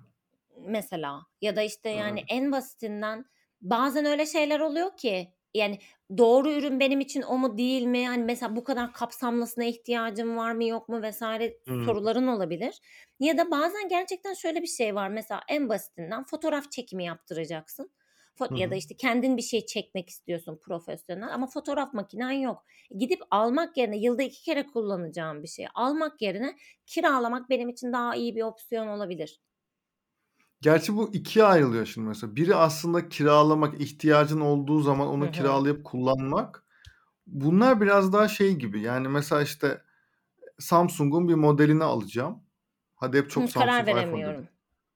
[0.57, 2.27] mesela ya da işte yani Evet.
[2.29, 3.25] en basitinden
[3.61, 5.79] bazen öyle şeyler oluyor ki yani
[6.17, 8.07] doğru ürün benim için o mu değil mi?
[8.07, 11.85] Hani mesela bu kadar kapsamlısına ihtiyacım var mı yok mu vesaire Hımm.
[11.85, 12.79] soruların olabilir.
[13.19, 15.09] Ya da bazen gerçekten şöyle bir şey var.
[15.09, 17.91] Mesela en basitinden fotoğraf çekimi yaptıracaksın.
[18.39, 22.65] Fo- Hı ya da işte kendin bir şey çekmek istiyorsun profesyonel ama fotoğraf makinen yok.
[22.99, 28.15] Gidip almak yerine yılda iki kere kullanacağım bir şey almak yerine kiralamak benim için daha
[28.15, 29.41] iyi bir opsiyon olabilir.
[30.61, 32.35] Gerçi bu ikiye ayrılıyor şimdi mesela.
[32.35, 35.31] Biri aslında kiralamak, ihtiyacın olduğu zaman onu hı.
[35.31, 36.63] kiralayıp kullanmak.
[37.27, 38.81] Bunlar biraz daha şey gibi.
[38.81, 39.81] Yani mesela işte
[40.59, 42.43] Samsung'un bir modelini alacağım.
[42.95, 43.97] Hadi hep çok Hı, karar Samsung, dedim.
[43.97, 44.47] veremiyorum.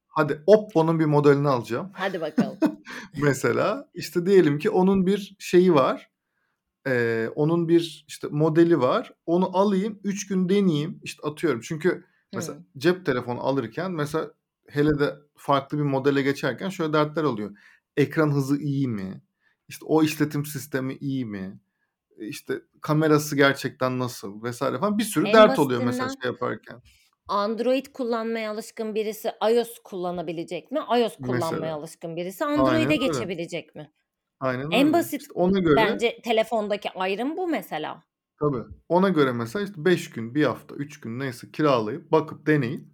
[0.08, 1.90] Hadi Oppo'nun bir modelini alacağım.
[1.94, 2.58] Hadi bakalım.
[3.18, 6.10] Mesela işte diyelim ki onun bir şeyi var.
[6.88, 9.14] Eee, onun bir işte modeli var.
[9.26, 11.00] Onu alayım, 3 gün deneyeyim.
[11.04, 11.62] İşte atıyorum.
[11.62, 12.64] Çünkü mesela Hı.
[12.78, 14.32] cep telefonu alırken mesela
[14.68, 17.58] hele de farklı bir modele geçerken şöyle dertler oluyor.
[17.98, 19.22] Ekran hızı iyi mi?
[19.68, 21.60] İşte o işletim sistemi iyi mi?
[22.18, 26.82] İşte kamerası gerçekten nasıl vesaire falan bir sürü En dert oluyor mesela şey yaparken.
[27.32, 30.80] Android kullanmaya alışkın birisi iOS kullanabilecek mi?
[31.00, 31.76] iOS kullanmaya Mesela.
[31.76, 32.98] alışkın birisi Aynen Android'e öyle.
[32.98, 33.92] geçebilecek mi?
[34.40, 34.94] Aynen En öyle.
[34.94, 38.04] basit İşte ona göre bence telefondaki ayrım bu mesela.
[38.40, 38.64] tabii.
[38.90, 42.86] Ona göre mesela işte 5 gün, 1 hafta, 3 gün neyse kiralayıp bakıp deneyip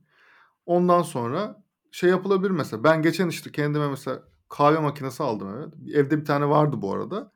[0.65, 2.83] ondan sonra şey yapılabilir mesela.
[2.83, 5.95] Ben geçen işte kendime mesela kahve makinesi aldım evet.
[5.95, 7.31] Evde bir tane vardı bu arada.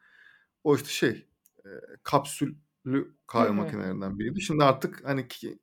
[0.64, 1.28] O işte şey
[1.66, 1.70] e,
[2.04, 3.54] kapsüllü Hı kahve hı.
[3.54, 4.42] makinelerinden biriydi.
[4.42, 5.60] Şimdi artık hani ki,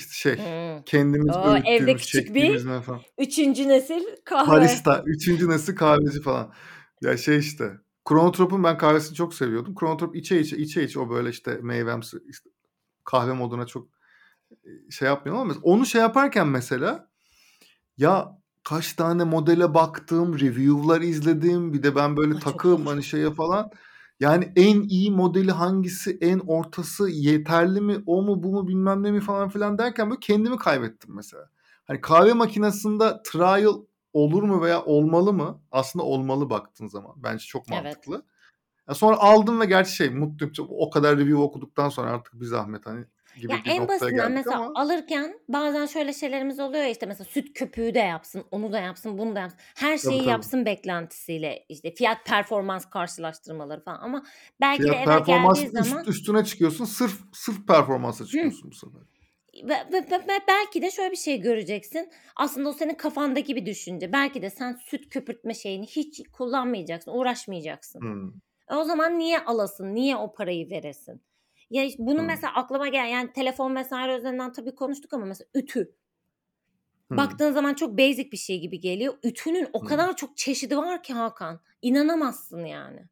[0.00, 0.82] işte şey Hı.
[0.86, 3.00] kendimiz Oo, evde küçük bir falan.
[3.18, 4.50] üçüncü nesil kahve.
[4.50, 6.52] Barista, üçüncü nesil kahveci falan.
[7.02, 7.70] Ya şey işte.
[8.08, 9.74] Chronotrop'un ben kahvesini çok seviyordum.
[9.80, 12.50] Chronotrop içe içe içe içe o böyle işte meyvemsi işte
[13.04, 13.88] kahve moduna çok
[14.50, 17.08] e, şey yapmıyorum ama onu şey yaparken mesela
[17.96, 21.72] ya kaç tane modele baktım, review'lar izledim.
[21.72, 22.90] Bir de ben böyle takığım zor.
[22.90, 23.70] hani şeye falan.
[24.20, 29.10] Yani en iyi modeli hangisi, en ortası yeterli mi, o mu, bu mu bilmem ne
[29.10, 31.50] mi falan filan derken böyle kendimi kaybettim mesela.
[31.84, 33.74] Hani kahve makinesinde trial
[34.12, 35.60] olur mu veya olmalı mı?
[35.70, 37.12] Aslında olmalı baktığın zaman.
[37.16, 37.84] Bence çok Evet.
[37.84, 38.22] mantıklı.
[38.88, 40.54] Ya sonra aldım ve gerçi şey mutluyum.
[40.70, 43.04] O kadar review okuduktan sonra artık bir zahmet hani
[43.36, 46.88] gibi Ya bir en noktaya basitinden geldik mesela ama alırken bazen şöyle şeylerimiz oluyor ya
[46.90, 49.60] işte mesela süt köpüğü de yapsın, onu da yapsın, bunu da yapsın.
[49.76, 50.28] Her Tabii, şeyi tabii.
[50.30, 54.22] yapsın beklentisiyle işte fiyat performans karşılaştırmaları falan ama
[54.60, 56.84] belki de Fiyat eve performans geldiği üst, zaman üstüne çıkıyorsun.
[56.84, 58.28] Sırf sırf performansa Hı.
[58.28, 59.00] çıkıyorsun bu sefer.
[59.64, 62.10] ve, ve- ve- ve belki de şöyle bir şey göreceksin.
[62.36, 64.12] Aslında o senin kafandaki bir düşünce.
[64.12, 68.00] Belki de sen süt köpürtme şeyini hiç kullanmayacaksın, uğraşmayacaksın.
[68.00, 68.28] Hmm.
[68.70, 69.94] E o zaman niye alasın?
[69.94, 71.22] Niye o parayı veresin?
[71.70, 72.26] Ya işte bunu Hmm.
[72.26, 75.94] mesela aklıma gel yani telefon vesaire üzerinden tabii konuştuk ama mesela ütü.
[77.08, 77.16] Hmm.
[77.16, 79.14] Baktığın zaman çok basic bir şey gibi geliyor.
[79.22, 79.88] Ütünün o Hmm.
[79.88, 81.60] kadar çok çeşidi var ki Hakan.
[81.82, 83.08] İnanamazsın yani.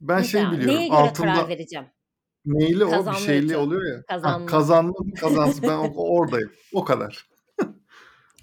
[0.00, 0.76] Ben şey Mesela biliyorum.
[0.78, 1.86] neye göre karar Altında vereceğim?
[2.44, 3.56] neyli o bir Kazanlı şeyli ütü.
[3.56, 3.96] oluyor ya.
[3.98, 4.46] Ha, Kazanlı.
[4.46, 6.50] kazanlı mı kazansız ben oradayım.
[6.72, 7.28] O kadar.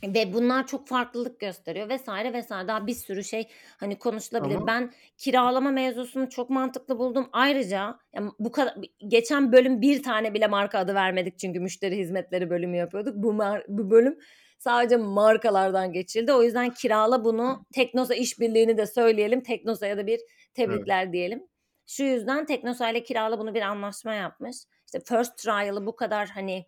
[0.03, 2.67] Ve bunlar çok farklılık gösteriyor vesaire vesaire.
[2.67, 4.55] Daha bir sürü şey hani konuşulabilir.
[4.55, 7.29] Ama Ben kiralama mevzusunu çok mantıklı buldum.
[7.31, 8.75] Ayrıca yani bu kadar
[9.07, 13.15] geçen bölüm bir tane bile marka adı vermedik çünkü müşteri hizmetleri bölümü yapıyorduk.
[13.15, 14.19] Bu mar- bu bölüm
[14.59, 16.33] sadece markalardan geçildi.
[16.33, 19.41] O yüzden kirala bunu Teknosa işbirliğini de söyleyelim.
[19.41, 20.29] Teknosa'ya da bir evet.
[20.53, 21.47] tebrikler diyelim.
[21.87, 24.55] Şu yüzden Teknosa ile kirala bunu bir anlaşma yapmış.
[24.85, 26.65] İşte first trial'ı bu kadar hani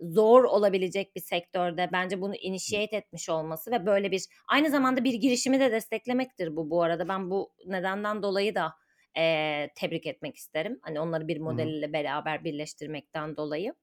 [0.00, 5.14] zor olabilecek bir sektörde bence bunu initiate etmiş olması ve böyle bir aynı zamanda bir
[5.14, 7.08] girişimi de desteklemektir bu bu arada.
[7.08, 8.72] Ben bu nedenden dolayı da
[9.16, 10.78] eee, tebrik etmek isterim.
[10.82, 13.74] Hani onları bir modeliyle beraber birleştirmekten dolayı.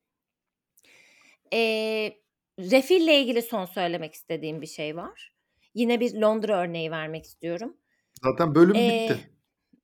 [1.51, 2.21] Eee
[2.59, 5.33] Refil ile ilgili son söylemek istediğim bir şey var.
[5.73, 7.77] Yine bir Londra örneği vermek istiyorum.
[8.23, 9.36] Zaten bölüm Eee, bitti.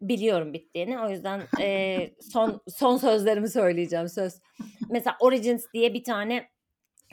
[0.10, 1.00] Biliyorum bittiğini.
[1.00, 4.40] O yüzden eee, son son sözlerimi söyleyeceğim söz.
[4.90, 6.50] Mesela Origins diye bir tane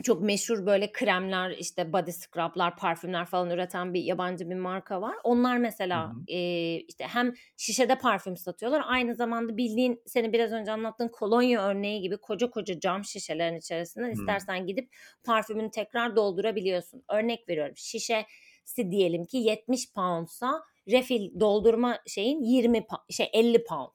[0.03, 5.15] çok meşhur böyle kremler, işte body scrub'lar, parfümler falan üreten bir yabancı bir marka var.
[5.23, 5.57] Onlar
[5.91, 6.27] Hı mesela hı.
[6.27, 12.01] eee, işte hem şişede parfüm satıyorlar, aynı zamanda bildiğin senin biraz önce anlattığın kolonya örneği
[12.01, 14.41] gibi koca koca cam şişelerin içerisinden Hmm.
[14.41, 17.03] istersen gidip parfümünü tekrar doldurabiliyorsun.
[17.09, 23.91] Örnek veriyorum şişesi diyelim ki 70 poundsa refill doldurma şeyin 20 pa- şey 50 pound.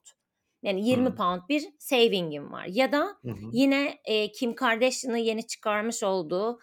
[0.63, 1.15] Yani 20 Hmm.
[1.15, 2.65] pound bir saving'im var.
[2.69, 3.49] Ya da Hı hı.
[3.51, 6.59] yine e, Kim Kardashian'ın yeni çıkarmış olduğu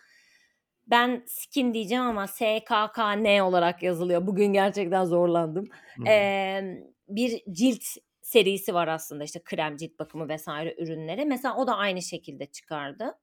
[0.87, 4.27] ben skin diyeceğim ama SKKN olarak yazılıyor.
[4.27, 5.65] Bugün gerçekten zorlandım.
[5.97, 6.09] Hı.
[6.09, 7.83] Ee, bir cilt
[8.23, 11.25] serisi var aslında işte krem cilt bakımı vesaire ürünleri.
[11.25, 13.19] Mesela o da aynı şekilde çıkardı.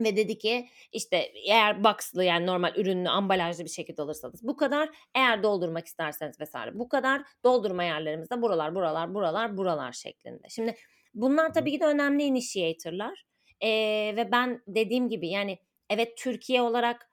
[0.00, 4.88] Ve dedi ki işte eğer boxlı yani normal ürünlü ambalajlı bir şekilde alırsanız bu kadar.
[5.14, 7.22] Eğer doldurmak isterseniz vesaire bu kadar.
[7.44, 10.48] Doldurma yerlerimiz de buralar buralar buralar buralar şeklinde.
[10.48, 10.74] Şimdi
[11.14, 13.24] bunlar tabii ki de önemli initiator'lar.
[13.62, 13.68] Ee,
[14.16, 15.58] ve ben dediğim gibi yani
[15.90, 17.10] evet Türkiye olarak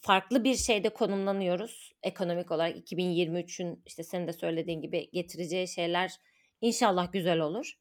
[0.00, 6.12] farklı bir şeyde konumlanıyoruz ekonomik olarak 2023'ün işte senin de söylediğin gibi getireceği şeyler
[6.60, 7.72] inşallah güzel olur.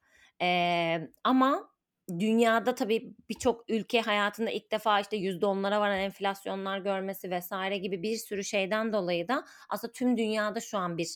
[0.41, 1.72] Ee, ama
[2.19, 8.03] dünyada tabii birçok ülke hayatında ilk defa işte yüzde onlara varan enflasyonlar görmesi vesaire gibi
[8.03, 11.15] bir sürü şeyden dolayı da aslında tüm dünyada şu an bir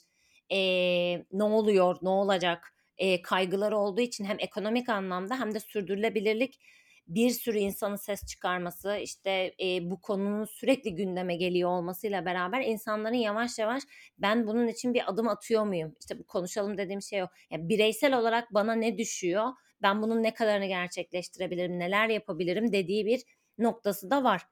[0.49, 6.59] eee, ne oluyor, ne olacak eee, kaygıları olduğu için hem ekonomik anlamda hem de sürdürülebilirlik
[7.07, 13.13] bir sürü insanın ses çıkarması işte eee, bu konunun sürekli gündeme geliyor olmasıyla beraber insanların
[13.15, 13.83] yavaş yavaş
[14.17, 15.95] ben bunun için bir adım atıyor muyum?
[15.99, 17.27] İşte bu konuşalım dediğim şey o.
[17.51, 19.49] Yani bireysel olarak bana ne düşüyor?
[19.81, 23.21] Ben bunun ne kadarını gerçekleştirebilirim, neler yapabilirim dediği bir
[23.57, 24.47] noktası da var.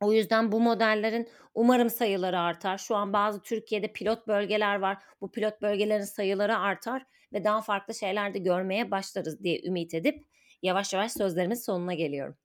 [0.00, 2.78] O yüzden bu modellerin umarım sayıları artar.
[2.78, 5.02] Şu an bazı Türkiye'de pilot bölgeler var.
[5.20, 10.24] Bu pilot bölgelerin sayıları artar ve daha farklı şeyler de görmeye başlarız diye ümit edip
[10.62, 12.36] yavaş yavaş sözlerimin sonuna geliyorum.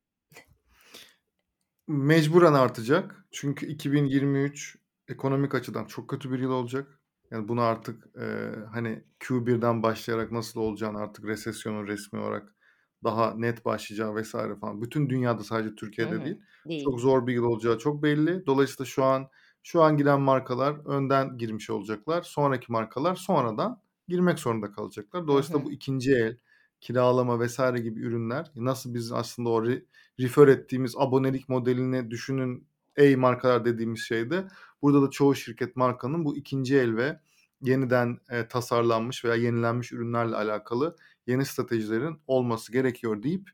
[1.88, 3.26] Mecburen artacak.
[3.32, 4.78] Çünkü 2023
[5.08, 6.97] ekonomik açıdan çok kötü bir yıl olacak.
[7.32, 12.56] Yani bunu artık e, hani Q1'den başlayarak nasıl olacağını artık resesyonun resmi olarak
[13.04, 14.82] daha net başlayacağı vesaire falan.
[14.82, 16.26] Bütün dünyada sadece Türkiye'de hı.
[16.26, 16.42] değil.
[16.68, 16.84] Değil.
[16.84, 18.46] Çok zor bir yıl olacağı çok belli.
[18.46, 19.30] Dolayısıyla şu an
[19.64, 22.22] şu an giren markalar önden girmiş olacaklar.
[22.22, 25.28] Sonraki markalar sonradan girmek zorunda kalacaklar.
[25.28, 25.66] Dolayısıyla hı.
[25.66, 26.38] bu ikinci el,
[26.82, 29.86] kiralama vesaire gibi ürünler nasıl biz aslında o re-
[30.20, 32.68] refer ettiğimiz abonelik modelini düşünün
[32.98, 34.48] ey markalar dediğimiz şeyde
[34.82, 37.20] burada da çoğu şirket markanın bu ikinci el ve
[37.62, 40.96] yeniden e, tasarlanmış veya yenilenmiş ürünlerle alakalı
[41.28, 43.50] yeni stratejilerin olması gerekiyor deyip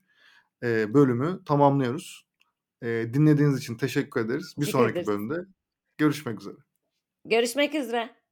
[0.64, 2.26] e, bölümü tamamlıyoruz.
[2.82, 4.56] E, dinlediğiniz için teşekkür ederiz.
[4.58, 5.08] Bir Teşekkür sonraki ederiz.
[5.08, 5.46] bölümde
[5.98, 6.56] görüşmek üzere.
[7.26, 8.22] Görüşmek üzere.